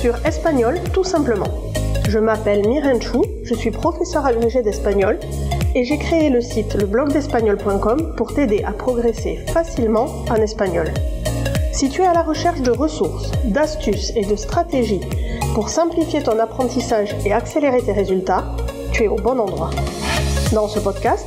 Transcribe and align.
sur 0.00 0.14
Espagnol 0.24 0.78
tout 0.92 1.02
simplement. 1.02 1.48
Je 2.08 2.18
m'appelle 2.18 2.66
Miren 2.68 3.02
Chou, 3.02 3.24
je 3.42 3.54
suis 3.54 3.70
professeur 3.70 4.24
agrégé 4.26 4.62
d'espagnol 4.62 5.18
et 5.74 5.84
j'ai 5.84 5.98
créé 5.98 6.30
le 6.30 6.40
site 6.40 6.74
leblogdespagnol.com 6.74 8.14
pour 8.16 8.32
t'aider 8.32 8.62
à 8.64 8.72
progresser 8.72 9.38
facilement 9.48 10.06
en 10.30 10.36
espagnol. 10.36 10.92
Si 11.72 11.88
tu 11.90 12.02
es 12.02 12.06
à 12.06 12.12
la 12.12 12.22
recherche 12.22 12.62
de 12.62 12.70
ressources, 12.70 13.32
d'astuces 13.44 14.12
et 14.14 14.24
de 14.24 14.36
stratégies 14.36 15.00
pour 15.54 15.68
simplifier 15.68 16.22
ton 16.22 16.38
apprentissage 16.38 17.16
et 17.24 17.32
accélérer 17.32 17.82
tes 17.82 17.92
résultats, 17.92 18.44
tu 18.92 19.04
es 19.04 19.08
au 19.08 19.16
bon 19.16 19.38
endroit. 19.40 19.70
Dans 20.52 20.68
ce 20.68 20.78
podcast, 20.78 21.26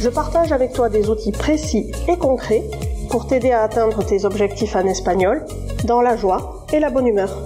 je 0.00 0.08
partage 0.08 0.50
avec 0.52 0.72
toi 0.72 0.88
des 0.88 1.08
outils 1.08 1.32
précis 1.32 1.92
et 2.08 2.16
concrets 2.16 2.64
pour 3.10 3.26
t'aider 3.26 3.52
à 3.52 3.62
atteindre 3.62 4.04
tes 4.04 4.24
objectifs 4.24 4.74
en 4.76 4.86
espagnol 4.86 5.44
dans 5.84 6.00
la 6.00 6.16
joie 6.16 6.66
et 6.72 6.80
la 6.80 6.90
bonne 6.90 7.06
humeur. 7.06 7.44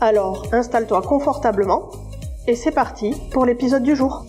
Alors, 0.00 0.46
installe-toi 0.52 1.00
confortablement 1.00 1.88
et 2.46 2.54
c'est 2.54 2.70
parti 2.70 3.14
pour 3.32 3.46
l'épisode 3.46 3.82
du 3.82 3.96
jour. 3.96 4.26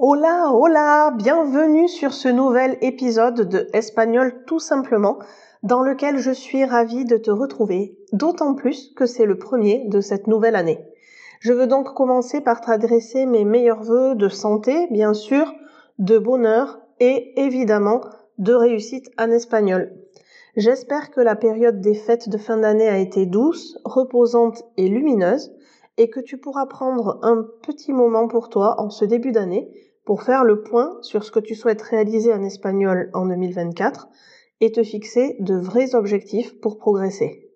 Hola, 0.00 0.50
hola, 0.52 1.12
bienvenue 1.16 1.86
sur 1.86 2.12
ce 2.12 2.26
nouvel 2.28 2.76
épisode 2.80 3.48
de 3.48 3.68
Espagnol 3.72 4.42
tout 4.46 4.58
simplement 4.58 5.18
dans 5.62 5.82
lequel 5.82 6.18
je 6.18 6.32
suis 6.32 6.64
ravie 6.64 7.04
de 7.04 7.16
te 7.16 7.30
retrouver, 7.30 7.96
d'autant 8.12 8.54
plus 8.54 8.92
que 8.96 9.06
c'est 9.06 9.26
le 9.26 9.38
premier 9.38 9.86
de 9.86 10.00
cette 10.00 10.26
nouvelle 10.26 10.56
année. 10.56 10.84
Je 11.38 11.52
veux 11.52 11.68
donc 11.68 11.94
commencer 11.94 12.40
par 12.40 12.62
t'adresser 12.62 13.26
mes 13.26 13.44
meilleurs 13.44 13.84
voeux 13.84 14.16
de 14.16 14.28
santé, 14.28 14.88
bien 14.90 15.14
sûr, 15.14 15.54
de 16.00 16.18
bonheur 16.18 16.81
et 17.02 17.42
évidemment 17.42 18.00
de 18.38 18.54
réussite 18.54 19.10
en 19.18 19.32
espagnol. 19.32 19.92
J'espère 20.54 21.10
que 21.10 21.20
la 21.20 21.34
période 21.34 21.80
des 21.80 21.94
fêtes 21.94 22.28
de 22.28 22.38
fin 22.38 22.58
d'année 22.58 22.88
a 22.88 22.98
été 22.98 23.26
douce, 23.26 23.76
reposante 23.84 24.62
et 24.76 24.88
lumineuse 24.88 25.52
et 25.96 26.10
que 26.10 26.20
tu 26.20 26.38
pourras 26.38 26.66
prendre 26.66 27.18
un 27.22 27.44
petit 27.66 27.92
moment 27.92 28.28
pour 28.28 28.50
toi 28.50 28.80
en 28.80 28.88
ce 28.88 29.04
début 29.04 29.32
d'année 29.32 29.68
pour 30.04 30.22
faire 30.22 30.44
le 30.44 30.62
point 30.62 30.96
sur 31.02 31.24
ce 31.24 31.32
que 31.32 31.40
tu 31.40 31.56
souhaites 31.56 31.82
réaliser 31.82 32.32
en 32.32 32.44
espagnol 32.44 33.10
en 33.14 33.26
2024 33.26 34.08
et 34.60 34.70
te 34.70 34.84
fixer 34.84 35.34
de 35.40 35.56
vrais 35.56 35.96
objectifs 35.96 36.60
pour 36.60 36.78
progresser. 36.78 37.50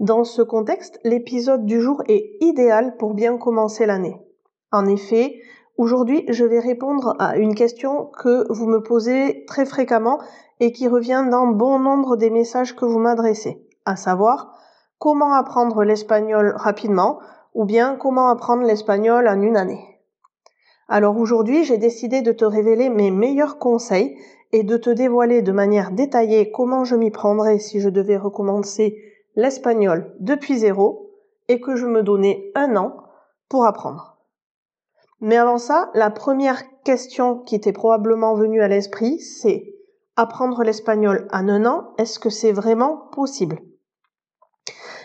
Dans 0.00 0.24
ce 0.24 0.42
contexte, 0.42 0.98
l'épisode 1.04 1.66
du 1.66 1.80
jour 1.80 2.02
est 2.08 2.36
idéal 2.40 2.96
pour 2.96 3.14
bien 3.14 3.38
commencer 3.38 3.86
l'année. 3.86 4.16
En 4.72 4.86
effet, 4.86 5.40
aujourd'hui, 5.78 6.24
je 6.28 6.44
vais 6.44 6.58
répondre 6.58 7.14
à 7.18 7.36
une 7.36 7.54
question 7.54 8.06
que 8.06 8.52
vous 8.52 8.66
me 8.66 8.82
posez 8.82 9.44
très 9.46 9.64
fréquemment 9.64 10.18
et 10.60 10.72
qui 10.72 10.88
revient 10.88 11.24
dans 11.30 11.46
bon 11.46 11.78
nombre 11.78 12.16
des 12.16 12.30
messages 12.30 12.76
que 12.76 12.84
vous 12.84 12.98
m'adressez, 12.98 13.64
à 13.86 13.96
savoir 13.96 14.54
comment 14.98 15.32
apprendre 15.32 15.84
l'espagnol 15.84 16.52
rapidement 16.56 17.20
ou 17.54 17.64
bien 17.64 17.96
comment 17.96 18.28
apprendre 18.28 18.64
l'espagnol 18.64 19.28
en 19.28 19.40
une 19.40 19.56
année. 19.56 20.00
Alors 20.88 21.16
aujourd'hui, 21.18 21.64
j'ai 21.64 21.78
décidé 21.78 22.22
de 22.22 22.32
te 22.32 22.44
révéler 22.44 22.88
mes 22.88 23.10
meilleurs 23.10 23.58
conseils 23.58 24.18
et 24.52 24.62
de 24.62 24.76
te 24.76 24.90
dévoiler 24.90 25.42
de 25.42 25.52
manière 25.52 25.92
détaillée 25.92 26.50
comment 26.50 26.84
je 26.84 26.96
m'y 26.96 27.10
prendrais 27.10 27.58
si 27.58 27.80
je 27.80 27.90
devais 27.90 28.16
recommencer 28.16 28.96
l'espagnol 29.36 30.14
depuis 30.18 30.58
zéro 30.58 31.12
et 31.48 31.60
que 31.60 31.76
je 31.76 31.86
me 31.86 32.02
donnais 32.02 32.50
un 32.54 32.74
an 32.76 32.96
pour 33.48 33.66
apprendre. 33.66 34.17
Mais 35.20 35.36
avant 35.36 35.58
ça, 35.58 35.90
la 35.94 36.10
première 36.10 36.62
question 36.82 37.38
qui 37.38 37.60
t'est 37.60 37.72
probablement 37.72 38.34
venue 38.34 38.62
à 38.62 38.68
l'esprit, 38.68 39.18
c'est 39.18 39.74
apprendre 40.16 40.62
l'espagnol 40.62 41.28
en 41.32 41.48
un 41.48 41.66
an, 41.66 41.94
est-ce 41.98 42.18
que 42.18 42.30
c'est 42.30 42.52
vraiment 42.52 42.96
possible? 43.12 43.58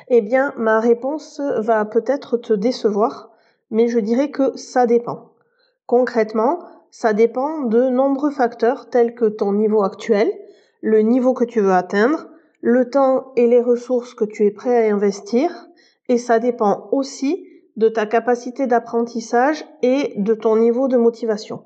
Eh 0.10 0.22
bien, 0.22 0.54
ma 0.58 0.80
réponse 0.80 1.40
va 1.58 1.86
peut-être 1.86 2.38
te 2.38 2.54
décevoir, 2.54 3.32
mais 3.72 3.88
je 3.88 4.00
dirais 4.00 4.30
que 4.30 4.56
ça 4.58 4.86
dépend. 4.86 5.32
Concrètement, 5.86 6.60
ça 6.92 7.14
dépend 7.14 7.62
de 7.62 7.90
nombreux 7.90 8.32
facteurs 8.32 8.90
tels 8.90 9.16
que 9.16 9.26
ton 9.26 9.54
niveau 9.54 9.84
actuel, 9.84 10.32
le 10.82 11.00
niveau 11.00 11.34
que 11.34 11.46
tu 11.46 11.60
veux 11.60 11.74
atteindre, 11.74 12.28
le 12.62 12.90
temps 12.90 13.32
et 13.36 13.48
les 13.48 13.62
ressources 13.62 14.14
que 14.14 14.26
tu 14.26 14.46
es 14.46 14.52
prêt 14.52 14.90
à 14.90 14.94
investir, 14.94 15.68
et 16.08 16.18
ça 16.18 16.40
dépend 16.40 16.90
aussi 16.92 17.48
de 17.76 17.90
ta 17.90 18.06
capacité 18.06 18.68
d'apprentissage 18.68 19.66
et 19.82 20.14
de 20.18 20.34
ton 20.34 20.58
niveau 20.58 20.88
de 20.88 20.98
motivation. 20.98 21.66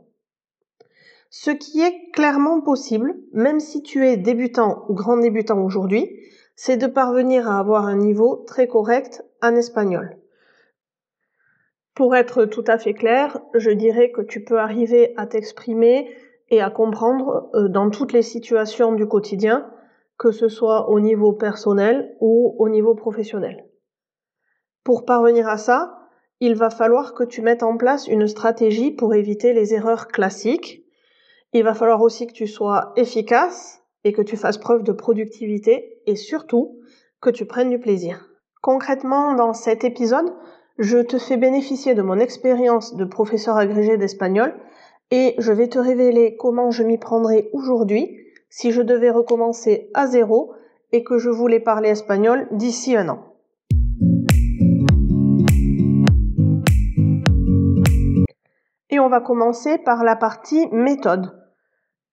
Ce 1.29 1.51
qui 1.51 1.81
est 1.81 2.12
clairement 2.12 2.62
possible, 2.62 3.16
même 3.34 3.59
si 3.59 3.84
tu 3.84 4.06
es 4.07 4.16
débutant 4.16 4.85
ou 4.88 4.94
grand 4.94 5.17
débutant 5.17 5.62
aujourd'hui, 5.62 6.09
c'est 6.56 6.78
de 6.78 6.88
parvenir 6.88 7.50
à 7.50 7.59
avoir 7.59 7.85
un 7.85 7.97
niveau 7.97 8.44
très 8.47 8.67
correct 8.67 9.23
en 9.41 9.56
espagnol. 9.56 10.17
Pour 11.94 12.16
être 12.16 12.46
tout 12.46 12.63
à 12.67 12.78
fait 12.78 12.94
clair, 12.94 13.40
je 13.53 13.72
dirais 13.72 14.12
que 14.12 14.22
tu 14.22 14.44
peux 14.44 14.59
arriver 14.59 15.13
à 15.17 15.28
t'exprimer 15.28 16.09
et 16.50 16.62
à 16.62 16.69
comprendre 16.69 17.50
euh, 17.53 17.67
dans 17.67 17.90
toutes 17.90 18.13
les 18.13 18.22
situations 18.22 18.94
du 18.94 19.07
quotidien, 19.07 19.69
que 20.17 20.31
ce 20.31 20.47
soit 20.47 20.90
au 20.90 21.00
niveau 21.00 21.34
personnel 21.34 22.16
ou 22.22 22.56
au 22.57 22.69
niveau 22.69 22.96
professionnel. 22.96 23.66
Pour 24.84 25.06
parvenir 25.06 25.47
à 25.47 25.57
ça, 25.57 25.97
il 26.39 26.55
va 26.55 26.69
falloir 26.69 27.13
que 27.13 27.23
tu 27.23 27.41
mettes 27.41 27.63
en 27.63 27.77
place 27.77 28.07
une 28.07 28.27
stratégie 28.27 28.91
pour 28.91 29.15
éviter 29.15 29.53
les 29.53 29.73
erreurs 29.73 30.07
classiques. 30.07 30.83
Il 31.53 31.63
va 31.63 31.73
falloir 31.73 32.01
aussi 32.01 32.27
que 32.27 32.33
tu 32.33 32.47
sois 32.47 32.93
efficace 32.95 33.81
et 34.03 34.13
que 34.13 34.21
tu 34.21 34.37
fasses 34.37 34.59
preuve 34.59 34.83
de 34.83 34.91
productivité 34.91 36.01
et 36.05 36.15
surtout 36.15 36.79
que 37.21 37.29
tu 37.29 37.45
prennes 37.45 37.69
du 37.69 37.79
plaisir. 37.79 38.29
Concrètement, 38.61 39.33
dans 39.33 39.53
cet 39.53 39.83
épisode, 39.83 40.31
je 40.77 40.99
te 40.99 41.17
fais 41.17 41.37
bénéficier 41.37 41.95
de 41.95 42.03
mon 42.03 42.19
expérience 42.19 42.95
de 42.95 43.05
professeur 43.05 43.57
agrégé 43.57 43.97
d'espagnol 43.97 44.53
et 45.09 45.33
je 45.39 45.51
vais 45.51 45.69
te 45.69 45.79
révéler 45.79 46.35
comment 46.37 46.69
je 46.69 46.83
m'y 46.83 46.97
prendrai 46.97 47.49
aujourd'hui 47.53 48.17
si 48.49 48.71
je 48.71 48.81
devais 48.81 49.09
recommencer 49.09 49.89
à 49.93 50.05
zéro 50.05 50.53
et 50.91 51.03
que 51.03 51.17
je 51.17 51.29
voulais 51.29 51.59
parler 51.59 51.89
espagnol 51.89 52.47
d'ici 52.51 52.95
un 52.95 53.09
an. 53.09 53.26
On 59.07 59.09
va 59.09 59.22
commencer 59.22 59.78
par 59.78 60.03
la 60.03 60.18
partie 60.18 60.68
méthode. 60.73 61.31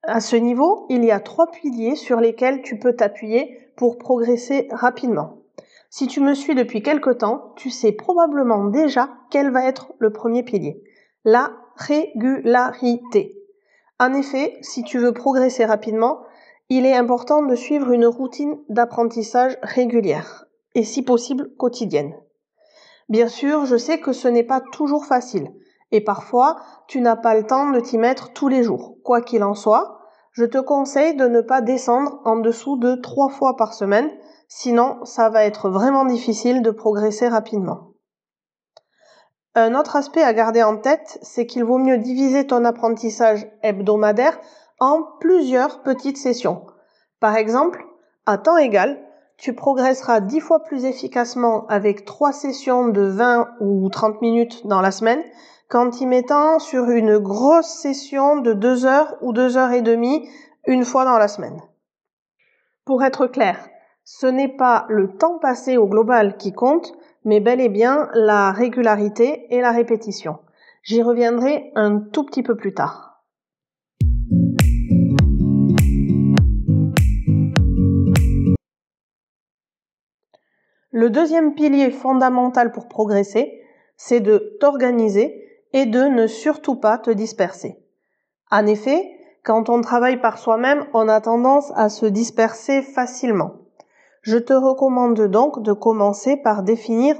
À 0.05 0.21
ce 0.21 0.37
niveau, 0.37 0.87
il 0.91 1.05
y 1.05 1.11
a 1.11 1.19
trois 1.19 1.51
piliers 1.51 1.97
sur 1.97 2.21
lesquels 2.21 2.63
tu 2.63 2.79
peux 2.79 2.95
t'appuyer 2.95 3.59
pour 3.77 3.99
progresser 3.99 4.69
rapidement. 4.71 5.39
Si 5.91 6.07
tu 6.07 6.21
me 6.21 6.35
suis 6.35 6.55
depuis 6.55 6.85
quelque 6.85 7.11
temps, 7.11 7.53
tu 7.57 7.69
sais 7.69 7.91
probablement 7.91 8.67
déjà 8.67 9.11
quel 9.31 9.51
va 9.51 9.65
être 9.65 9.93
le 9.99 10.13
premier 10.13 10.45
pilier. 10.45 10.85
La 11.25 11.51
régularité. 11.75 13.43
En 13.99 14.15
effet, 14.15 14.57
si 14.61 14.85
tu 14.85 14.99
veux 14.99 15.13
progresser 15.13 15.65
rapidement, 15.65 16.21
il 16.69 16.87
est 16.87 16.95
important 16.95 17.43
de 17.43 17.57
suivre 17.57 17.91
une 17.91 18.07
routine 18.07 18.57
d'apprentissage 18.69 19.59
régulière 19.63 20.45
et 20.77 20.85
si 20.85 21.03
possible 21.03 21.51
quotidienne. 21.57 22.15
Bien 23.09 23.27
sûr, 23.27 23.67
je 23.67 23.77
sais 23.77 23.99
que 23.99 24.13
ce 24.13 24.29
n'est 24.29 24.45
pas 24.45 24.61
toujours 24.61 25.07
facile 25.07 25.51
et 25.95 26.01
parfois 26.03 26.57
tu 26.89 27.01
n'as 27.01 27.17
pas 27.17 27.35
le 27.35 27.47
temps 27.47 27.71
de 27.71 27.79
t'y 27.81 27.99
mettre 27.99 28.33
tous 28.33 28.49
les 28.49 28.65
jours. 28.65 28.97
Quoi 29.05 29.23
qu'il 29.23 29.45
en 29.45 29.55
soit, 29.55 30.01
je 30.33 30.45
te 30.45 30.59
conseille 30.59 31.15
de 31.15 31.29
ne 31.29 31.41
pas 31.41 31.61
descendre 31.61 32.21
en 32.25 32.37
dessous 32.37 32.77
de 32.77 32.97
trois 32.97 33.29
fois 33.29 33.57
par 33.57 33.73
semaine 33.73 34.11
sinon 34.49 35.05
ça 35.05 35.31
va 35.31 35.45
être 35.45 35.71
vraiment 35.71 36.05
difficile 36.05 36.63
de 36.63 36.71
progresser 36.71 37.29
rapidement. 37.29 37.93
Un 39.55 39.77
autre 39.77 39.95
aspect 39.95 40.23
à 40.23 40.35
garder 40.35 40.65
en 40.65 40.77
tête, 40.77 41.19
c'est 41.23 41.47
qu'il 41.47 41.65
vaut 41.65 41.79
mieux 41.79 41.99
diviser 41.99 42.47
ton 42.47 42.65
apprentissage 42.65 43.47
hebdomadaire 43.63 44.39
en 44.81 45.03
plusieurs 45.21 45.83
petites 45.83 46.19
sessions. 46.19 46.67
Par 47.21 47.37
exemple, 47.37 47.85
à 48.27 48.37
temps 48.37 48.57
égal, 48.57 49.01
tu 49.37 49.55
progresseras 49.55 50.21
dix 50.21 50.41
fois 50.41 50.65
plus 50.65 50.85
efficacement 50.85 51.67
avec 51.69 52.05
trois 52.05 52.33
sessions 52.33 52.89
de 52.89 53.03
20 53.03 53.49
ou 53.61 53.89
30 53.89 54.21
minutes 54.23 54.67
dans 54.67 54.81
la 54.81 54.91
semaine 54.91 55.23
qu'en 55.75 55.91
t'y 55.91 56.07
mettant 56.07 56.61
sur 56.61 56.89
une 56.89 57.19
grosse 57.19 57.67
session 57.67 58.37
de 58.37 58.53
2 58.53 58.87
heures 58.87 59.17
ou 59.23 59.33
2 59.33 59.57
heures 59.57 59.73
et 59.73 59.83
demie 59.83 60.29
une 60.69 60.85
fois 60.85 61.05
dans 61.05 61.19
la 61.19 61.27
semaine. 61.27 61.61
Pour 62.85 63.03
être 63.03 63.27
clair, 63.27 63.69
ce 64.05 64.29
n'est 64.29 64.57
pas 64.57 64.87
le 64.89 65.17
temps 65.17 65.41
passé 65.41 65.77
au 65.77 65.89
global 65.89 66.37
qui 66.37 66.53
compte, 66.53 66.93
mais 67.25 67.41
bel 67.41 67.61
et 67.61 67.69
bien 67.69 68.09
la 68.15 68.53
régularité 68.53 69.53
et 69.53 69.61
la 69.61 69.73
répétition. 69.73 70.39
J'y 70.85 71.03
reviendrai 71.03 71.73
un 71.75 71.99
tout 71.99 72.23
petit 72.23 72.45
peu 72.45 72.57
plus 72.57 72.73
tard. 72.73 73.25
Le 80.93 81.11
deuxième 81.11 81.57
pilier 81.57 81.91
fondamental 81.91 82.71
pour 82.71 82.87
progresser, 82.87 83.61
c'est 83.97 84.21
de 84.21 84.57
t'organiser 84.61 85.44
et 85.75 85.87
de 85.87 86.05
ne 86.05 86.27
surtout 86.27 86.77
pas 86.77 86.97
te 86.97 87.11
disperser. 87.11 87.77
En 88.51 88.65
effet, 88.67 89.11
quand 89.43 89.69
on 89.69 89.83
travaille 89.83 90.21
par 90.21 90.39
soi-même, 90.39 90.87
on 90.95 91.09
a 91.09 91.21
tendance 91.21 91.71
à 91.75 91.89
se 91.91 92.07
disperser 92.07 92.81
facilement. 92.81 93.57
Je 94.23 94.39
te 94.39 94.55
recommande 94.55 95.21
donc 95.21 95.63
de 95.63 95.73
commencer 95.73 96.39
par 96.39 96.63
définir 96.63 97.17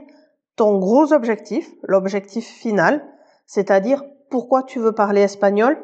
ton 0.57 0.79
gros 0.79 1.13
objectif, 1.13 1.69
l'objectif 1.83 2.47
final, 2.47 3.05
c'est-à-dire 3.45 4.05
pourquoi 4.31 4.63
tu 4.63 4.79
veux 4.79 4.93
parler 4.93 5.23
espagnol 5.23 5.77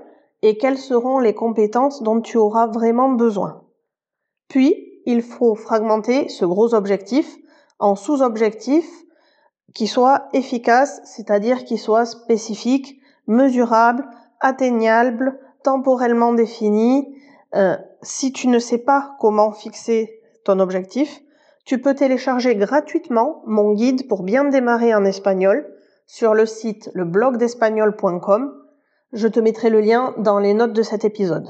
et 0.43 0.57
quelles 0.57 0.79
seront 0.79 1.19
les 1.19 1.35
compétences 1.35 2.03
dont 2.03 2.21
tu 2.21 2.39
auras 2.39 2.69
vraiment 2.69 3.11
besoin. 3.11 3.65
Puis, 4.49 5.03
il 5.07 5.23
faut 5.23 5.57
fragmenter 5.57 6.29
ce 6.29 6.45
gros 6.45 6.73
objectif 6.73 7.37
en 7.81 7.97
sous-objectifs 7.97 9.05
qui 9.75 9.87
soient 9.87 10.29
efficaces, 10.33 11.01
c'est-à-dire 11.05 11.65
qui 11.65 11.79
soient 11.79 12.07
spécifiques, 12.07 13.01
mesurables, 13.27 14.07
atteignables, 14.41 15.39
temporellement 15.63 16.33
définis. 16.33 17.15
Euh, 17.55 17.77
si 18.03 18.33
tu 18.33 18.49
ne 18.49 18.59
sais 18.59 18.79
pas 18.79 19.17
comment 19.21 19.53
fixer 19.53 20.21
ton 20.45 20.59
objectif, 20.59 21.21
tu 21.65 21.81
peux 21.81 21.95
télécharger 21.95 22.57
gratuitement 22.57 23.43
mon 23.47 23.73
guide 23.73 24.09
pour 24.09 24.23
bien 24.23 24.45
démarrer 24.45 24.95
en 24.95 25.05
espagnol 25.05 25.73
sur 26.07 26.35
le 26.35 26.47
site 26.47 26.91
leblogdespagnol.com. 26.95 28.53
Je 29.13 29.29
te 29.29 29.41
mettrai 29.41 29.71
le 29.71 29.81
lien 29.81 30.15
dans 30.19 30.39
les 30.39 30.55
notes 30.55 30.73
de 30.73 30.83
cet 30.83 31.05
épisode. 31.05 31.47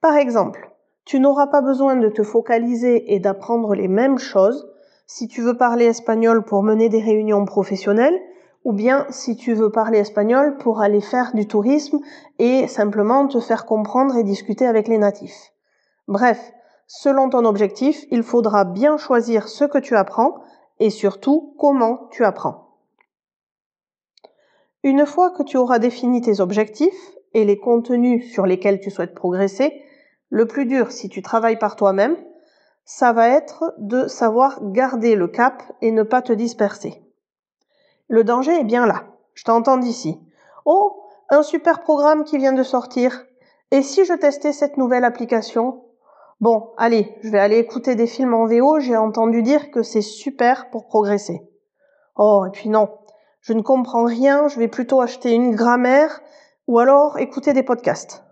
Par 0.00 0.16
exemple, 0.16 0.70
tu 1.04 1.20
n'auras 1.20 1.46
pas 1.46 1.60
besoin 1.60 1.96
de 1.96 2.08
te 2.08 2.22
focaliser 2.22 3.14
et 3.14 3.20
d'apprendre 3.20 3.74
les 3.74 3.88
mêmes 3.88 4.18
choses 4.18 4.69
si 5.12 5.26
tu 5.26 5.42
veux 5.42 5.56
parler 5.56 5.86
espagnol 5.86 6.44
pour 6.44 6.62
mener 6.62 6.88
des 6.88 7.00
réunions 7.00 7.44
professionnelles 7.44 8.16
ou 8.62 8.72
bien 8.72 9.06
si 9.10 9.36
tu 9.36 9.54
veux 9.54 9.72
parler 9.72 9.98
espagnol 9.98 10.56
pour 10.56 10.80
aller 10.80 11.00
faire 11.00 11.32
du 11.34 11.48
tourisme 11.48 11.98
et 12.38 12.68
simplement 12.68 13.26
te 13.26 13.40
faire 13.40 13.66
comprendre 13.66 14.16
et 14.16 14.22
discuter 14.22 14.68
avec 14.68 14.86
les 14.86 14.98
natifs. 14.98 15.52
Bref, 16.06 16.52
selon 16.86 17.28
ton 17.28 17.44
objectif, 17.44 18.04
il 18.12 18.22
faudra 18.22 18.64
bien 18.64 18.98
choisir 18.98 19.48
ce 19.48 19.64
que 19.64 19.78
tu 19.78 19.96
apprends 19.96 20.36
et 20.78 20.90
surtout 20.90 21.56
comment 21.58 22.06
tu 22.12 22.24
apprends. 22.24 22.68
Une 24.84 25.06
fois 25.06 25.32
que 25.32 25.42
tu 25.42 25.56
auras 25.56 25.80
défini 25.80 26.20
tes 26.20 26.38
objectifs 26.38 27.10
et 27.34 27.44
les 27.44 27.58
contenus 27.58 28.32
sur 28.32 28.46
lesquels 28.46 28.78
tu 28.78 28.92
souhaites 28.92 29.16
progresser, 29.16 29.82
le 30.28 30.46
plus 30.46 30.66
dur 30.66 30.92
si 30.92 31.08
tu 31.08 31.20
travailles 31.20 31.58
par 31.58 31.74
toi-même, 31.74 32.16
ça 32.92 33.12
va 33.12 33.28
être 33.28 33.72
de 33.78 34.08
savoir 34.08 34.58
garder 34.72 35.14
le 35.14 35.28
cap 35.28 35.62
et 35.80 35.92
ne 35.92 36.02
pas 36.02 36.22
te 36.22 36.32
disperser. 36.32 37.00
Le 38.08 38.24
danger 38.24 38.58
est 38.58 38.64
bien 38.64 38.84
là. 38.84 39.04
Je 39.34 39.44
t'entends 39.44 39.76
d'ici. 39.76 40.18
Oh, 40.64 41.00
un 41.28 41.44
super 41.44 41.82
programme 41.82 42.24
qui 42.24 42.36
vient 42.36 42.52
de 42.52 42.64
sortir. 42.64 43.26
Et 43.70 43.82
si 43.82 44.04
je 44.04 44.12
testais 44.14 44.52
cette 44.52 44.76
nouvelle 44.76 45.04
application? 45.04 45.84
Bon, 46.40 46.72
allez, 46.76 47.16
je 47.22 47.30
vais 47.30 47.38
aller 47.38 47.58
écouter 47.58 47.94
des 47.94 48.08
films 48.08 48.34
en 48.34 48.46
VO, 48.46 48.80
j'ai 48.80 48.96
entendu 48.96 49.44
dire 49.44 49.70
que 49.70 49.84
c'est 49.84 50.02
super 50.02 50.68
pour 50.70 50.88
progresser. 50.88 51.48
Oh, 52.16 52.44
et 52.48 52.50
puis 52.50 52.68
non, 52.70 52.88
je 53.40 53.52
ne 53.52 53.62
comprends 53.62 54.04
rien, 54.04 54.48
je 54.48 54.58
vais 54.58 54.66
plutôt 54.66 55.00
acheter 55.00 55.30
une 55.30 55.54
grammaire 55.54 56.20
ou 56.66 56.80
alors 56.80 57.20
écouter 57.20 57.52
des 57.52 57.62
podcasts. 57.62 58.24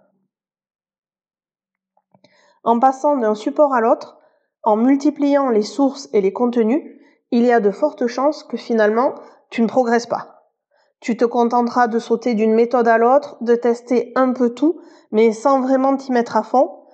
En 2.64 2.80
passant 2.80 3.16
d'un 3.16 3.36
support 3.36 3.72
à 3.72 3.80
l'autre, 3.80 4.17
en 4.62 4.76
multipliant 4.76 5.50
les 5.50 5.62
sources 5.62 6.08
et 6.12 6.20
les 6.20 6.32
contenus, 6.32 6.82
il 7.30 7.44
y 7.44 7.52
a 7.52 7.60
de 7.60 7.70
fortes 7.70 8.06
chances 8.06 8.42
que 8.42 8.56
finalement 8.56 9.14
tu 9.50 9.62
ne 9.62 9.66
progresses 9.66 10.06
pas. 10.06 10.38
Tu 11.00 11.16
te 11.16 11.24
contenteras 11.24 11.86
de 11.86 11.98
sauter 11.98 12.34
d'une 12.34 12.54
méthode 12.54 12.88
à 12.88 12.98
l'autre, 12.98 13.36
de 13.40 13.54
tester 13.54 14.12
un 14.16 14.32
peu 14.32 14.50
tout, 14.50 14.80
mais 15.12 15.32
sans 15.32 15.60
vraiment 15.60 15.96
t'y 15.96 16.10
mettre 16.10 16.36
à 16.36 16.42
fond. 16.42 16.84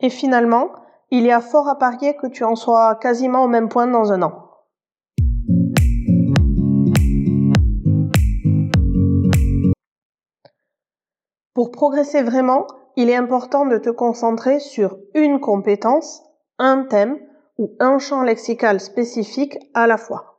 Et 0.00 0.10
finalement, 0.10 0.70
il 1.10 1.24
y 1.24 1.30
a 1.30 1.40
fort 1.40 1.68
à 1.68 1.78
parier 1.78 2.16
que 2.16 2.26
tu 2.26 2.42
en 2.42 2.56
sois 2.56 2.94
quasiment 2.96 3.44
au 3.44 3.48
même 3.48 3.68
point 3.68 3.86
dans 3.86 4.12
un 4.12 4.22
an. 4.22 4.48
Pour 11.54 11.70
progresser 11.70 12.22
vraiment, 12.22 12.66
il 12.96 13.10
est 13.10 13.14
important 13.14 13.66
de 13.66 13.76
te 13.76 13.90
concentrer 13.90 14.58
sur 14.58 14.96
une 15.14 15.38
compétence, 15.38 16.22
thème 16.88 17.18
ou 17.58 17.74
un 17.80 17.98
champ 17.98 18.22
lexical 18.22 18.80
spécifique 18.80 19.58
à 19.74 19.86
la 19.86 19.96
fois. 19.96 20.38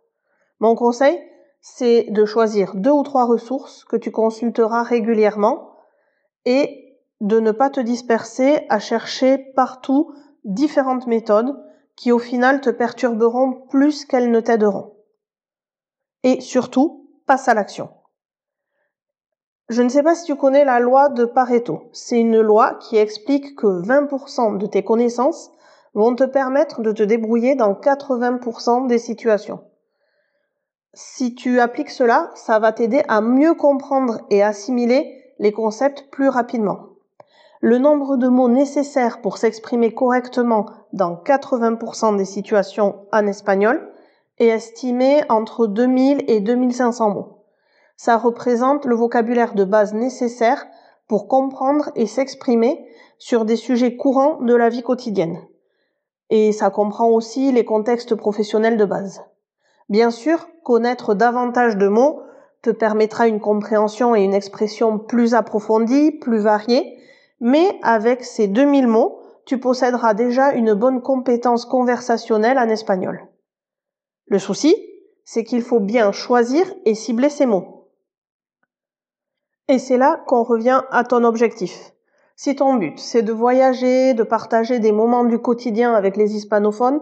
Mon 0.60 0.76
conseil, 0.76 1.20
c'est 1.62 2.08
de 2.10 2.26
choisir 2.26 2.76
deux 2.76 2.92
ou 2.92 3.04
trois 3.04 3.26
ressources 3.26 3.84
que 3.86 3.96
tu 3.96 4.12
consulteras 4.12 4.84
régulièrement 4.84 5.78
et 6.46 6.98
de 7.22 7.40
ne 7.40 7.52
pas 7.52 7.70
te 7.70 7.80
disperser 7.80 8.66
à 8.70 8.80
chercher 8.80 9.38
partout 9.56 10.14
différentes 10.44 11.08
méthodes 11.08 11.56
qui 11.96 12.12
au 12.12 12.20
final 12.20 12.60
te 12.62 12.70
perturberont 12.70 13.68
plus 13.70 14.06
qu'elles 14.06 14.32
ne 14.32 14.40
t'aideront. 14.40 14.96
Et 16.24 16.42
surtout, 16.42 17.10
passe 17.26 17.48
à 17.48 17.54
l'action. 17.54 17.90
Je 19.70 19.82
ne 19.82 19.90
sais 19.90 20.04
pas 20.04 20.16
si 20.16 20.26
tu 20.26 20.36
connais 20.36 20.66
la 20.66 20.80
loi 20.80 21.10
de 21.10 21.26
Pareto. 21.26 21.90
C'est 21.94 22.20
une 22.20 22.42
loi 22.42 22.76
qui 22.76 22.98
explique 22.98 23.56
que 23.56 23.68
20% 23.68 24.58
de 24.58 24.66
tes 24.66 24.84
connaissances 24.84 25.52
vont 25.94 26.16
te 26.16 26.24
permettre 26.24 26.82
de 26.82 26.92
te 26.92 27.04
débrouiller 27.04 27.56
dans 27.56 27.74
80% 27.74 28.88
des 28.88 29.00
situations 29.00 29.62
si 30.94 31.34
tu 31.34 31.60
appliques 31.60 31.90
cela, 31.90 32.30
ça 32.36 32.60
va 32.60 32.72
t'aider 32.72 33.02
à 33.08 33.22
mieux 33.22 33.56
comprendre 33.56 34.22
et 34.30 34.44
assimiler 34.44 35.34
les 35.40 35.52
concepts 35.52 36.10
plus 36.12 36.30
rapidement. 36.30 36.90
Le 37.62 37.80
nombre 37.80 38.18
de 38.18 38.28
mots 38.28 38.50
nécessaires 38.50 39.22
pour 39.22 39.38
s'exprimer 39.38 39.94
correctement 39.94 40.68
dans 40.92 41.16
80% 41.16 42.18
des 42.18 42.26
situations 42.26 43.06
en 43.12 43.26
espagnol 43.26 43.90
est 44.38 44.48
estimé 44.48 45.24
entre 45.30 45.66
2000 45.66 46.26
et 46.28 46.42
2500 46.42 47.10
mots. 47.10 47.38
Ça 47.96 48.18
représente 48.18 48.86
le 48.86 48.96
vocabulaire 48.96 49.56
de 49.56 49.64
base 49.64 49.94
nécessaire 49.94 50.66
pour 51.08 51.28
comprendre 51.28 51.92
et 51.96 52.06
s'exprimer 52.06 52.86
sur 53.18 53.46
des 53.46 53.56
sujets 53.56 53.96
courants 53.96 54.42
de 54.42 54.54
la 54.54 54.70
vie 54.70 54.84
quotidienne. 54.84 55.40
Et 56.36 56.52
ça 56.52 56.72
comprend 56.72 57.10
aussi 57.10 57.52
les 57.52 57.64
contextes 57.64 58.16
professionnels 58.16 58.76
de 58.76 58.86
base. 58.86 59.24
Bien 59.88 60.10
sûr, 60.10 60.48
connaître 60.64 61.14
davantage 61.14 61.78
de 61.78 61.88
mots 61.88 62.24
te 62.64 62.72
permettra 62.72 63.28
une 63.28 63.40
compréhension 63.40 64.16
et 64.16 64.24
une 64.24 64.34
expression 64.34 64.98
plus 64.98 65.36
approfondie, 65.36 66.10
plus 66.10 66.40
variée, 66.40 66.98
mais 67.40 67.78
avec 67.84 68.24
ces 68.24 68.48
2000 68.48 68.88
mots, 68.88 69.20
tu 69.46 69.60
posséderas 69.60 70.16
déjà 70.16 70.54
une 70.54 70.74
bonne 70.74 71.04
compétence 71.04 71.66
conversationnelle 71.66 72.58
en 72.58 72.68
espagnol. 72.68 73.28
Le 74.26 74.40
souci, 74.40 74.76
c'est 75.24 75.44
qu'il 75.44 75.62
faut 75.62 75.82
bien 75.82 76.12
choisir 76.12 76.66
et 76.86 76.96
cibler 76.96 77.30
ces 77.30 77.46
mots. 77.46 77.92
Et 79.68 79.78
c'est 79.78 79.98
là 79.98 80.24
qu'on 80.26 80.42
revient 80.42 80.82
à 80.90 81.04
ton 81.04 81.26
objectif. 81.26 81.93
Si 82.36 82.56
ton 82.56 82.76
but, 82.76 83.00
c'est 83.00 83.22
de 83.22 83.32
voyager, 83.32 84.14
de 84.16 84.24
partager 84.24 84.80
des 84.80 84.92
moments 84.92 85.24
du 85.24 85.38
quotidien 85.38 85.94
avec 85.94 86.18
les 86.18 86.36
hispanophones, 86.36 87.00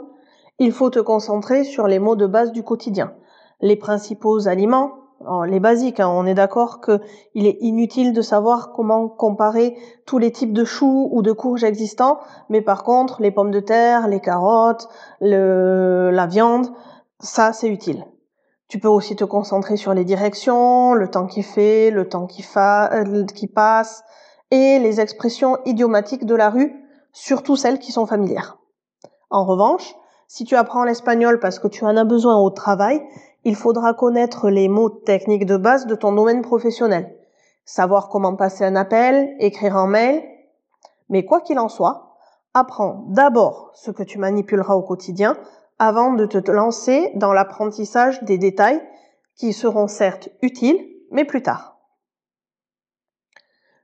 il 0.60 0.74
faut 0.74 0.90
te 0.90 1.00
concentrer 1.00 1.64
sur 1.64 1.88
les 1.88 2.00
mots 2.00 2.18
de 2.18 2.28
base 2.28 2.52
du 2.52 2.64
quotidien. 2.64 3.14
Les 3.62 3.78
principaux 3.78 4.48
aliments, 4.48 4.92
les 5.48 5.60
basiques, 5.60 6.00
hein, 6.00 6.10
on 6.10 6.26
est 6.26 6.34
d'accord 6.34 6.82
qu'il 6.82 7.48
est 7.48 7.58
inutile 7.62 8.12
de 8.12 8.22
savoir 8.22 8.74
comment 8.74 9.08
comparer 9.08 9.78
tous 10.06 10.18
les 10.18 10.32
types 10.32 10.54
de 10.54 10.66
choux 10.66 11.08
ou 11.12 11.22
de 11.22 11.32
courges 11.32 11.64
existants, 11.64 12.20
mais 12.50 12.62
par 12.62 12.84
contre, 12.84 13.22
les 13.22 13.32
pommes 13.32 13.52
de 13.52 13.60
terre, 13.60 14.08
les 14.08 14.20
carottes, 14.20 14.90
la 15.22 16.28
viande, 16.28 16.68
ça 17.20 17.54
c'est 17.54 17.70
utile. 17.70 18.06
Tu 18.68 18.80
peux 18.80 18.88
aussi 18.88 19.16
te 19.16 19.26
concentrer 19.26 19.78
sur 19.78 19.94
les 19.94 20.06
directions, 20.06 20.94
le 20.94 21.10
temps 21.10 21.28
qui 21.28 21.44
fait, 21.44 21.92
le 21.92 22.08
temps 22.08 22.26
qui, 22.26 22.46
euh, 22.56 23.26
qui 23.26 23.48
passe, 23.48 24.04
et 24.52 24.80
les 24.80 25.00
expressions 25.00 25.58
idiomatiques 25.66 26.26
de 26.26 26.36
la 26.36 26.50
rue, 26.50 26.74
surtout 27.14 27.56
celles 27.56 27.80
qui 27.80 27.92
sont 27.92 28.06
familières. 28.06 28.58
En 29.30 29.46
revanche, 29.46 29.96
si 30.28 30.46
tu 30.46 30.56
apprends 30.56 30.84
l'espagnol 30.84 31.40
parce 31.40 31.60
que 31.60 31.68
tu 31.68 31.84
en 31.84 31.98
as 31.98 32.04
besoin 32.04 32.38
au 32.38 32.50
travail, 32.50 33.02
il 33.44 33.56
faudra 33.56 33.94
connaître 33.94 34.50
les 34.50 34.68
mots 34.68 34.90
techniques 34.90 35.46
de 35.46 35.58
base 35.58 35.88
de 35.88 35.96
ton 35.96 36.12
domaine 36.12 36.42
professionnel. 36.42 37.18
Savoir 37.66 38.10
comment 38.10 38.36
passer 38.36 38.64
un 38.64 38.76
appel, 38.76 39.36
écrire 39.40 39.78
un 39.78 39.88
mail. 39.88 40.24
Mais 41.10 41.26
quoi 41.26 41.42
qu'il 41.42 41.60
en 41.60 41.70
soit, 41.70 42.16
apprends 42.54 43.06
d'abord 43.10 43.72
ce 43.74 43.92
que 43.92 44.04
tu 44.04 44.20
manipuleras 44.20 44.76
au 44.76 44.82
quotidien 44.82 45.38
avant 45.80 46.14
de 46.14 46.26
te 46.26 46.52
lancer 46.52 47.12
dans 47.16 47.34
l'apprentissage 47.34 48.22
des 48.24 48.38
détails 48.38 48.82
qui 49.36 49.54
seront 49.54 49.88
certes 49.88 50.30
utiles, 50.42 50.80
mais 51.10 51.26
plus 51.26 51.42
tard. 51.42 51.71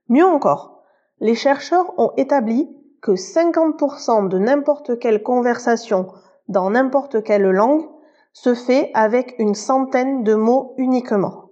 Mieux 0.09 0.25
encore, 0.25 0.83
les 1.19 1.35
chercheurs 1.35 1.93
ont 1.97 2.11
établi 2.17 2.69
que 3.01 3.11
50% 3.11 4.27
de 4.29 4.37
n'importe 4.37 4.99
quelle 4.99 5.23
conversation 5.23 6.07
dans 6.47 6.69
n'importe 6.69 7.23
quelle 7.23 7.49
langue 7.49 7.85
se 8.33 8.53
fait 8.53 8.91
avec 8.93 9.35
une 9.39 9.55
centaine 9.55 10.23
de 10.23 10.35
mots 10.35 10.73
uniquement. 10.77 11.51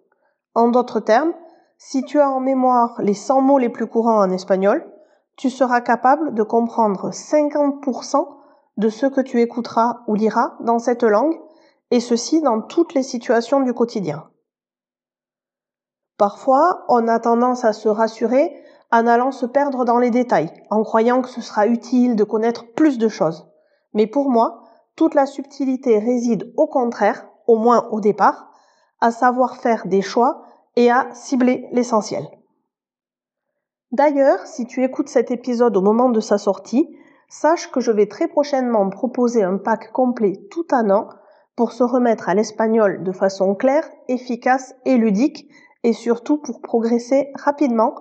En 0.54 0.70
d'autres 0.70 1.00
termes, 1.00 1.34
si 1.78 2.04
tu 2.04 2.20
as 2.20 2.30
en 2.30 2.40
mémoire 2.40 2.96
les 3.00 3.14
100 3.14 3.42
mots 3.42 3.58
les 3.58 3.70
plus 3.70 3.88
courants 3.88 4.20
en 4.20 4.30
espagnol, 4.30 4.90
tu 5.36 5.50
seras 5.50 5.82
capable 5.82 6.34
de 6.34 6.44
comprendre 6.44 7.10
50% 7.10 8.28
de 8.78 8.90
ce 8.90 9.06
que 9.06 9.22
tu 9.22 9.42
écouteras 9.42 10.02
ou 10.08 10.16
liras 10.16 10.56
dans 10.62 10.80
cette 10.80 11.04
langue, 11.04 11.38
et 11.92 12.00
ceci 12.00 12.42
dans 12.42 12.62
toutes 12.62 12.94
les 12.94 13.04
situations 13.04 13.60
du 13.60 13.74
quotidien. 13.74 14.28
Parfois, 16.18 16.86
on 16.88 17.08
a 17.08 17.20
tendance 17.20 17.66
à 17.66 17.74
se 17.74 17.90
rassurer 17.90 18.56
en 18.92 19.08
allant 19.08 19.32
se 19.32 19.46
perdre 19.46 19.84
dans 19.84 20.00
les 20.00 20.12
détails, 20.12 20.52
en 20.70 20.84
croyant 20.84 21.22
que 21.22 21.30
ce 21.30 21.42
sera 21.42 21.68
utile 21.68 22.16
de 22.16 22.24
connaître 22.24 22.74
plus 22.74 22.98
de 22.98 23.10
choses. 23.10 23.48
Mais 23.94 24.08
pour 24.08 24.30
moi, 24.30 24.64
toute 24.96 25.16
la 25.16 25.26
subtilité 25.26 26.00
réside 26.00 26.54
au 26.56 26.68
contraire, 26.68 27.28
au 27.48 27.58
moins 27.58 27.88
au 27.92 28.00
départ, 28.00 28.52
à 29.02 29.12
savoir 29.12 29.58
faire 29.58 29.88
des 29.88 30.02
choix 30.02 30.44
et 30.78 30.90
à 30.90 31.08
cibler 31.14 31.68
l'essentiel. 31.72 32.26
D'ailleurs, 33.92 34.46
si 34.46 34.66
tu 34.66 34.84
écoutes 34.84 35.10
cet 35.10 35.32
épisode 35.32 35.76
au 35.76 35.82
moment 35.82 36.10
de 36.10 36.20
sa 36.20 36.38
sortie, 36.38 36.96
sache 37.30 37.72
que 37.72 37.82
je 37.82 37.92
vais 37.92 38.08
très 38.08 38.28
prochainement 38.28 38.90
proposer 38.90 39.44
un 39.44 39.58
pack 39.58 39.92
complet 39.92 40.34
tout 40.52 40.68
un 40.72 40.90
an 40.90 41.10
pour 41.56 41.72
se 41.72 41.84
remettre 41.84 42.30
à 42.30 42.34
l'espagnol 42.34 43.04
de 43.04 43.12
façon 43.12 43.56
claire, 43.56 43.88
efficace 44.08 44.76
et 44.86 44.98
ludique 44.98 45.50
et 45.86 45.94
surtout 45.94 46.38
pour 46.38 46.62
progresser 46.62 47.30
rapidement 47.36 47.94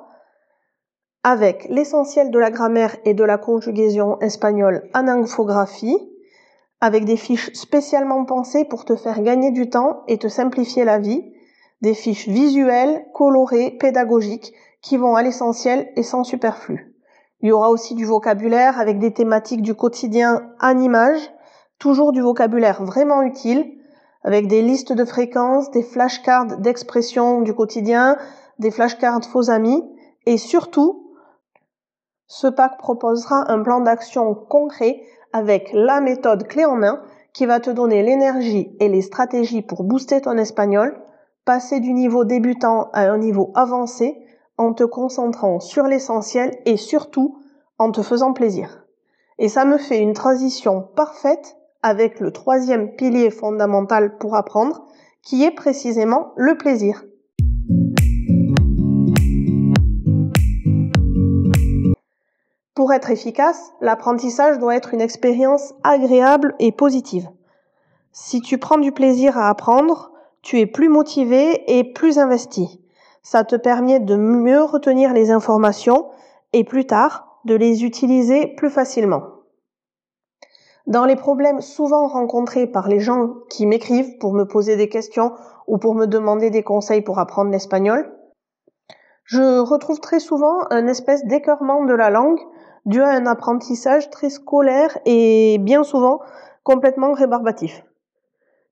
avec 1.22 1.66
l'essentiel 1.68 2.30
de 2.30 2.38
la 2.38 2.50
grammaire 2.50 2.96
et 3.04 3.12
de 3.12 3.22
la 3.24 3.36
conjugaison 3.36 4.18
espagnole 4.20 4.88
en 4.94 5.06
infographie, 5.06 5.98
avec 6.80 7.04
des 7.04 7.18
fiches 7.18 7.52
spécialement 7.52 8.24
pensées 8.24 8.64
pour 8.64 8.86
te 8.86 8.96
faire 8.96 9.20
gagner 9.20 9.50
du 9.50 9.68
temps 9.68 10.02
et 10.08 10.16
te 10.16 10.28
simplifier 10.28 10.84
la 10.84 10.98
vie, 10.98 11.30
des 11.82 11.92
fiches 11.92 12.26
visuelles, 12.26 13.04
colorées, 13.12 13.72
pédagogiques, 13.72 14.54
qui 14.80 14.96
vont 14.96 15.14
à 15.14 15.22
l'essentiel 15.22 15.92
et 15.94 16.02
sans 16.02 16.24
superflu. 16.24 16.94
Il 17.40 17.50
y 17.50 17.52
aura 17.52 17.68
aussi 17.68 17.94
du 17.94 18.06
vocabulaire 18.06 18.80
avec 18.80 18.98
des 18.98 19.12
thématiques 19.12 19.62
du 19.62 19.74
quotidien 19.74 20.50
en 20.58 20.78
images, 20.78 21.30
toujours 21.78 22.12
du 22.12 22.22
vocabulaire 22.22 22.82
vraiment 22.82 23.20
utile, 23.20 23.78
avec 24.24 24.48
des 24.48 24.62
listes 24.62 24.92
de 24.92 25.04
fréquences, 25.04 25.70
des 25.70 25.82
flashcards 25.82 26.58
d'expression 26.58 27.42
du 27.42 27.54
quotidien, 27.54 28.16
des 28.58 28.70
flashcards 28.70 29.24
faux 29.24 29.50
amis, 29.50 29.84
et 30.26 30.38
surtout, 30.38 31.12
ce 32.26 32.46
pack 32.46 32.78
proposera 32.78 33.50
un 33.52 33.62
plan 33.62 33.80
d'action 33.80 34.34
concret 34.34 35.02
avec 35.32 35.70
la 35.74 36.00
méthode 36.00 36.48
clé 36.48 36.64
en 36.64 36.76
main 36.76 37.02
qui 37.34 37.44
va 37.44 37.60
te 37.60 37.70
donner 37.70 38.02
l'énergie 38.02 38.74
et 38.80 38.88
les 38.88 39.02
stratégies 39.02 39.62
pour 39.62 39.84
booster 39.84 40.20
ton 40.20 40.38
espagnol, 40.38 40.98
passer 41.44 41.80
du 41.80 41.92
niveau 41.92 42.24
débutant 42.24 42.88
à 42.92 43.02
un 43.10 43.18
niveau 43.18 43.52
avancé 43.54 44.16
en 44.56 44.72
te 44.72 44.84
concentrant 44.84 45.60
sur 45.60 45.84
l'essentiel 45.84 46.56
et 46.64 46.76
surtout 46.76 47.38
en 47.78 47.90
te 47.90 48.02
faisant 48.02 48.32
plaisir. 48.32 48.86
Et 49.38 49.48
ça 49.48 49.64
me 49.64 49.78
fait 49.78 49.98
une 49.98 50.12
transition 50.12 50.88
parfaite 50.94 51.56
avec 51.84 52.18
le 52.18 52.32
troisième 52.32 52.96
pilier 52.96 53.30
fondamental 53.30 54.16
pour 54.16 54.34
apprendre, 54.36 54.86
qui 55.22 55.44
est 55.44 55.50
précisément 55.50 56.32
le 56.34 56.56
plaisir. 56.56 57.04
Pour 62.74 62.94
être 62.94 63.10
efficace, 63.10 63.70
l'apprentissage 63.82 64.58
doit 64.58 64.74
être 64.74 64.94
une 64.94 65.02
expérience 65.02 65.74
agréable 65.84 66.54
et 66.58 66.72
positive. 66.72 67.28
Si 68.12 68.40
tu 68.40 68.56
prends 68.56 68.78
du 68.78 68.90
plaisir 68.90 69.36
à 69.36 69.50
apprendre, 69.50 70.10
tu 70.40 70.60
es 70.60 70.66
plus 70.66 70.88
motivé 70.88 71.78
et 71.78 71.84
plus 71.84 72.18
investi. 72.18 72.80
Ça 73.22 73.44
te 73.44 73.56
permet 73.56 74.00
de 74.00 74.16
mieux 74.16 74.62
retenir 74.62 75.12
les 75.12 75.30
informations 75.30 76.06
et 76.54 76.64
plus 76.64 76.86
tard 76.86 77.40
de 77.44 77.54
les 77.54 77.84
utiliser 77.84 78.46
plus 78.56 78.70
facilement. 78.70 79.33
Dans 80.86 81.06
les 81.06 81.16
problèmes 81.16 81.62
souvent 81.62 82.06
rencontrés 82.08 82.66
par 82.66 82.88
les 82.88 83.00
gens 83.00 83.34
qui 83.48 83.64
m'écrivent 83.64 84.18
pour 84.18 84.34
me 84.34 84.44
poser 84.44 84.76
des 84.76 84.88
questions 84.90 85.32
ou 85.66 85.78
pour 85.78 85.94
me 85.94 86.06
demander 86.06 86.50
des 86.50 86.62
conseils 86.62 87.00
pour 87.00 87.18
apprendre 87.18 87.50
l'espagnol, 87.50 88.12
je 89.24 89.60
retrouve 89.60 90.00
très 90.00 90.20
souvent 90.20 90.66
un 90.70 90.86
espèce 90.86 91.24
d'écœurement 91.24 91.86
de 91.86 91.94
la 91.94 92.10
langue 92.10 92.40
dû 92.84 93.00
à 93.00 93.08
un 93.08 93.24
apprentissage 93.24 94.10
très 94.10 94.28
scolaire 94.28 94.98
et 95.06 95.56
bien 95.58 95.84
souvent 95.84 96.20
complètement 96.62 97.12
rébarbatif. 97.12 97.82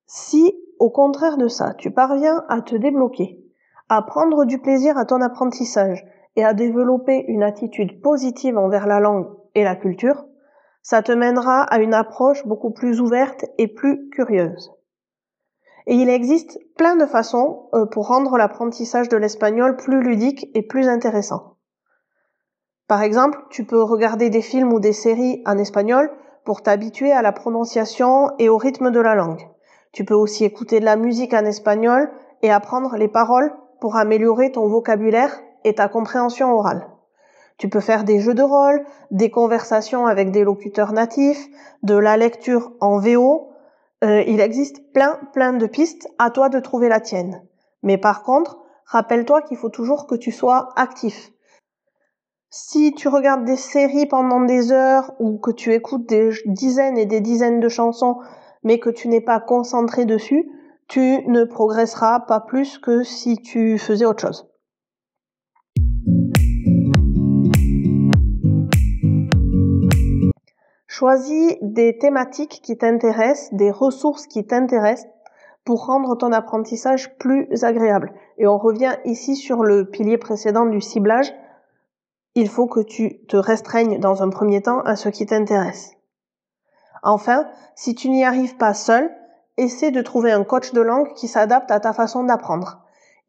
Si, 0.05 0.53
au 0.77 0.91
contraire 0.91 1.37
de 1.37 1.47
ça, 1.47 1.73
tu 1.73 1.89
parviens 1.89 2.45
à 2.47 2.61
te 2.61 2.75
débloquer, 2.75 3.43
à 3.89 4.03
prendre 4.03 4.45
du 4.45 4.59
plaisir 4.59 4.99
à 4.99 5.05
ton 5.05 5.21
apprentissage 5.21 6.05
et 6.35 6.45
à 6.45 6.53
développer 6.53 7.25
une 7.27 7.41
attitude 7.41 8.01
positive 8.01 8.59
envers 8.59 8.85
la 8.85 8.99
langue 8.99 9.27
et 9.55 9.63
la 9.63 9.75
culture, 9.75 10.25
ça 10.83 11.01
te 11.01 11.13
mènera 11.13 11.63
à 11.63 11.79
une 11.79 11.93
approche 11.93 12.45
beaucoup 12.45 12.71
plus 12.71 12.99
ouverte 12.99 13.45
et 13.57 13.67
plus 13.67 14.09
curieuse. 14.09 14.71
Et 15.87 15.95
il 15.95 16.09
existe 16.09 16.59
plein 16.77 16.95
de 16.95 17.05
façons 17.05 17.69
euh, 17.73 17.85
pour 17.85 18.07
rendre 18.07 18.37
l'apprentissage 18.37 19.09
de 19.09 19.17
l'espagnol 19.17 19.75
plus 19.77 20.01
ludique 20.01 20.49
et 20.53 20.61
plus 20.61 20.87
intéressant. 20.87 21.57
Par 22.87 23.01
exemple, 23.01 23.39
tu 23.49 23.65
peux 23.65 23.81
regarder 23.81 24.29
des 24.29 24.41
films 24.41 24.73
ou 24.73 24.79
des 24.79 24.93
séries 24.93 25.41
en 25.45 25.57
espagnol 25.57 26.11
pour 26.45 26.61
t'habituer 26.61 27.11
à 27.11 27.21
la 27.21 27.31
prononciation 27.31 28.31
et 28.37 28.49
au 28.49 28.57
rythme 28.57 28.91
de 28.91 28.99
la 28.99 29.15
langue. 29.15 29.47
Tu 29.93 30.03
peux 30.03 30.13
aussi 30.13 30.43
écouter 30.43 30.79
de 30.79 30.85
la 30.85 30.97
musique 30.97 31.33
en 31.33 31.45
espagnol 31.45 32.11
et 32.41 32.51
apprendre 32.51 32.97
les 32.97 33.07
paroles 33.07 33.53
pour 33.79 33.95
améliorer 33.95 34.51
ton 34.51 34.67
vocabulaire 34.67 35.39
et 35.63 35.75
ta 35.75 35.87
compréhension 35.87 36.51
orale. 36.53 36.92
Tu 37.57 37.69
peux 37.69 37.79
faire 37.79 38.03
des 38.03 38.19
jeux 38.19 38.33
de 38.33 38.41
rôle, 38.41 38.85
des 39.11 39.29
conversations 39.29 40.05
avec 40.05 40.31
des 40.31 40.43
locuteurs 40.43 40.91
natifs, 40.91 41.47
de 41.83 41.95
la 41.95 42.17
lecture 42.17 42.73
en 42.81 42.99
VO. 42.99 43.51
Euh, 44.03 44.23
il 44.27 44.39
existe 44.39 44.91
plein, 44.93 45.19
plein 45.33 45.53
de 45.53 45.67
pistes, 45.67 46.07
à 46.19 46.29
toi 46.29 46.49
de 46.49 46.59
trouver 46.59 46.89
la 46.89 46.99
tienne. 46.99 47.41
Mais 47.83 47.97
par 47.97 48.23
contre, 48.23 48.59
rappelle-toi 48.85 49.41
qu'il 49.43 49.57
faut 49.57 49.69
toujours 49.69 50.07
que 50.07 50.15
tu 50.15 50.31
sois 50.31 50.69
actif. 50.75 51.31
Si 52.49 52.93
tu 52.93 53.07
regardes 53.07 53.45
des 53.45 53.55
séries 53.55 54.05
pendant 54.05 54.41
des 54.41 54.71
heures 54.71 55.13
ou 55.19 55.39
que 55.39 55.51
tu 55.51 55.73
écoutes 55.73 56.07
des 56.07 56.29
dizaines 56.45 56.97
et 56.97 57.07
des 57.07 57.19
dizaines 57.19 57.59
de 57.59 57.69
chansons 57.69 58.19
mais 58.63 58.79
que 58.79 58.89
tu 58.89 59.07
n'es 59.07 59.21
pas 59.21 59.39
concentré 59.39 60.05
dessus, 60.05 60.49
tu 60.87 61.27
ne 61.27 61.43
progresseras 61.45 62.21
pas 62.21 62.39
plus 62.39 62.77
que 62.77 63.03
si 63.03 63.37
tu 63.37 63.77
faisais 63.77 64.05
autre 64.05 64.21
chose. 64.21 64.52
Choisis 70.95 71.57
des 71.63 71.97
thématiques 71.97 72.59
qui 72.61 72.77
t'intéressent, 72.77 73.51
des 73.51 73.71
ressources 73.71 74.27
qui 74.27 74.45
t'intéressent 74.45 75.09
pour 75.65 75.87
rendre 75.87 76.15
ton 76.15 76.31
apprentissage 76.31 77.17
plus 77.17 77.47
agréable. 77.63 78.13
Et 78.37 78.45
on 78.45 78.59
revient 78.59 78.93
ici 79.03 79.35
sur 79.35 79.63
le 79.63 79.89
pilier 79.89 80.19
précédent 80.19 80.67
du 80.67 80.81
ciblage. 80.81 81.33
Il 82.35 82.47
faut 82.47 82.67
que 82.67 82.81
tu 82.81 83.25
te 83.25 83.35
restreignes 83.35 83.99
dans 83.99 84.21
un 84.21 84.29
premier 84.29 84.61
temps 84.61 84.81
à 84.81 84.95
ce 84.95 85.09
qui 85.09 85.25
t'intéresse. 85.25 85.93
Enfin, 87.01 87.47
si 87.73 87.95
tu 87.95 88.09
n'y 88.09 88.23
arrives 88.23 88.57
pas 88.57 88.75
seul, 88.75 89.09
essaie 89.57 89.89
de 89.89 90.03
trouver 90.03 90.31
un 90.31 90.43
coach 90.43 90.73
de 90.73 90.81
langue 90.81 91.11
qui 91.15 91.27
s'adapte 91.27 91.71
à 91.71 91.79
ta 91.79 91.93
façon 91.93 92.23
d'apprendre. 92.23 92.82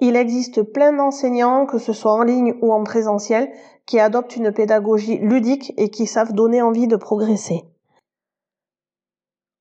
Il 0.07 0.17
existe 0.17 0.63
plein 0.63 0.93
d'enseignants, 0.93 1.65
que 1.65 1.79
ce 1.79 1.95
soit 1.95 2.13
en 2.13 2.25
ligne 2.25 2.59
ou 2.61 2.75
en 2.75 2.85
présentiel, 2.85 3.51
qui 3.87 3.99
adoptent 3.99 4.37
une 4.37 4.53
pédagogie 4.53 5.17
ludique 5.17 5.73
et 5.79 5.89
qui 5.89 6.07
savent 6.07 6.35
donner 6.35 6.61
envie 6.61 6.87
de 6.87 6.97
progresser. 6.97 7.65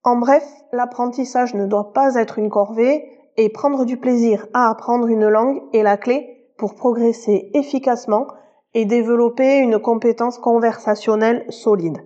En 0.03 0.17
bref, 0.17 0.45
l'apprentissage 0.73 1.53
ne 1.53 1.65
doit 1.65 1.93
pas 1.93 2.15
être 2.15 2.39
une 2.39 2.49
corvée 2.49 3.05
et 3.37 3.47
prendre 3.47 3.85
du 3.85 3.95
plaisir 3.95 4.45
à 4.53 4.69
apprendre 4.69 5.07
une 5.07 5.29
langue 5.29 5.61
est 5.71 5.81
la 5.81 5.95
clé 5.95 6.51
pour 6.57 6.75
progresser 6.75 7.49
efficacement 7.53 8.27
et 8.73 8.83
développer 8.83 9.59
une 9.59 9.79
compétence 9.79 10.39
conversationnelle 10.39 11.45
solide. 11.47 12.03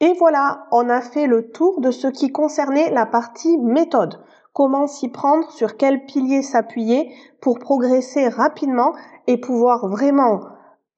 Et 0.00 0.12
voilà, 0.18 0.66
on 0.70 0.90
a 0.90 1.00
fait 1.00 1.26
le 1.26 1.50
tour 1.50 1.80
de 1.80 1.92
ce 1.92 2.08
qui 2.08 2.30
concernait 2.30 2.90
la 2.90 3.06
partie 3.06 3.56
méthode. 3.56 4.22
Comment 4.58 4.88
s'y 4.88 5.08
prendre, 5.08 5.52
sur 5.52 5.76
quel 5.76 6.04
pilier 6.04 6.42
s'appuyer 6.42 7.14
pour 7.40 7.60
progresser 7.60 8.26
rapidement 8.26 8.92
et 9.28 9.36
pouvoir 9.36 9.86
vraiment 9.86 10.40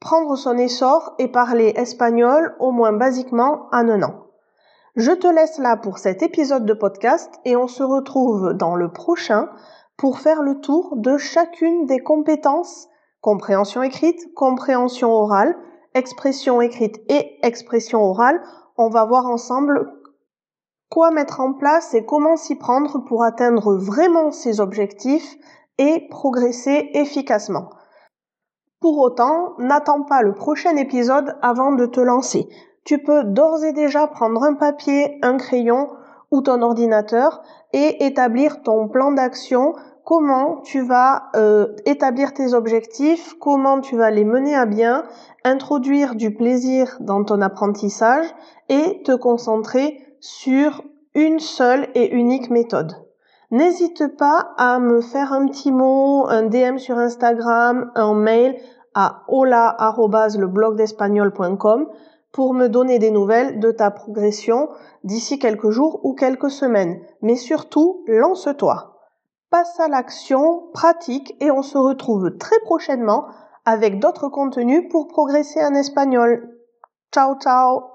prendre 0.00 0.34
son 0.36 0.56
essor 0.56 1.12
et 1.18 1.28
parler 1.28 1.74
espagnol 1.76 2.56
au 2.58 2.70
moins 2.70 2.94
basiquement 2.94 3.66
en 3.70 3.86
un 3.90 4.02
an. 4.02 4.14
Je 4.96 5.12
te 5.12 5.26
laisse 5.26 5.58
là 5.58 5.76
pour 5.76 5.98
cet 5.98 6.22
épisode 6.22 6.64
de 6.64 6.72
podcast 6.72 7.34
et 7.44 7.54
on 7.54 7.66
se 7.66 7.82
retrouve 7.82 8.54
dans 8.54 8.76
le 8.76 8.90
prochain 8.92 9.50
pour 9.98 10.20
faire 10.20 10.40
le 10.40 10.62
tour 10.62 10.96
de 10.96 11.18
chacune 11.18 11.84
des 11.84 11.98
compétences 11.98 12.88
compréhension 13.20 13.82
écrite, 13.82 14.32
compréhension 14.34 15.12
orale, 15.12 15.54
expression 15.92 16.62
écrite 16.62 16.98
et 17.10 17.38
expression 17.46 18.02
orale. 18.02 18.40
On 18.78 18.88
va 18.88 19.04
voir 19.04 19.26
ensemble 19.26 19.99
quoi 20.90 21.12
mettre 21.12 21.40
en 21.40 21.52
place 21.52 21.94
et 21.94 22.04
comment 22.04 22.36
s'y 22.36 22.56
prendre 22.56 22.98
pour 22.98 23.22
atteindre 23.22 23.76
vraiment 23.76 24.32
ces 24.32 24.60
objectifs 24.60 25.36
et 25.78 26.08
progresser 26.10 26.90
efficacement. 26.94 27.70
Pour 28.80 28.98
autant, 28.98 29.54
n'attends 29.58 30.02
pas 30.02 30.22
le 30.22 30.34
prochain 30.34 30.76
épisode 30.76 31.36
avant 31.42 31.72
de 31.72 31.86
te 31.86 32.00
lancer. 32.00 32.48
Tu 32.84 32.98
peux 32.98 33.24
d'ores 33.24 33.62
et 33.64 33.72
déjà 33.72 34.06
prendre 34.06 34.42
un 34.42 34.54
papier, 34.54 35.18
un 35.22 35.36
crayon 35.36 35.88
ou 36.30 36.40
ton 36.42 36.62
ordinateur 36.62 37.42
et 37.72 38.04
établir 38.04 38.62
ton 38.62 38.88
plan 38.88 39.12
d'action, 39.12 39.74
comment 40.04 40.60
tu 40.62 40.80
vas 40.80 41.30
euh, 41.36 41.68
établir 41.86 42.34
tes 42.34 42.54
objectifs, 42.54 43.34
comment 43.38 43.80
tu 43.80 43.96
vas 43.96 44.10
les 44.10 44.24
mener 44.24 44.56
à 44.56 44.66
bien, 44.66 45.04
introduire 45.44 46.14
du 46.14 46.34
plaisir 46.34 46.96
dans 47.00 47.22
ton 47.22 47.42
apprentissage 47.42 48.26
et 48.68 49.02
te 49.04 49.14
concentrer 49.14 50.09
sur 50.20 50.84
une 51.14 51.40
seule 51.40 51.88
et 51.94 52.14
unique 52.14 52.50
méthode. 52.50 52.94
N'hésite 53.50 54.14
pas 54.16 54.52
à 54.58 54.78
me 54.78 55.00
faire 55.00 55.32
un 55.32 55.46
petit 55.46 55.72
mot, 55.72 56.26
un 56.28 56.42
DM 56.44 56.78
sur 56.78 56.98
Instagram, 56.98 57.90
un 57.96 58.14
mail 58.14 58.56
à 58.94 59.24
hola@leblogdespagnol.com 59.28 61.88
pour 62.32 62.54
me 62.54 62.68
donner 62.68 63.00
des 63.00 63.10
nouvelles 63.10 63.58
de 63.58 63.72
ta 63.72 63.90
progression 63.90 64.68
d'ici 65.02 65.40
quelques 65.40 65.70
jours 65.70 65.98
ou 66.04 66.14
quelques 66.14 66.50
semaines. 66.50 67.00
Mais 67.22 67.34
surtout, 67.34 68.04
lance-toi. 68.06 68.98
Passe 69.50 69.80
à 69.80 69.88
l'action, 69.88 70.68
pratique 70.72 71.34
et 71.40 71.50
on 71.50 71.62
se 71.62 71.76
retrouve 71.76 72.38
très 72.38 72.60
prochainement 72.60 73.26
avec 73.64 73.98
d'autres 73.98 74.28
contenus 74.28 74.88
pour 74.90 75.08
progresser 75.08 75.64
en 75.64 75.74
espagnol. 75.74 76.56
Ciao 77.12 77.34
ciao 77.40 77.89